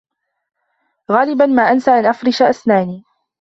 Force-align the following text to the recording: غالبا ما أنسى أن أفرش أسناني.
غالبا 1.11 1.45
ما 1.45 1.71
أنسى 1.71 1.91
أن 1.91 2.05
أفرش 2.05 2.41
أسناني. 2.41 3.03